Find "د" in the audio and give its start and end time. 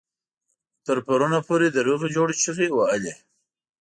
1.71-1.77